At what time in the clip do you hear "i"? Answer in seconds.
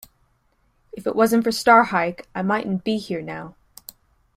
2.33-2.41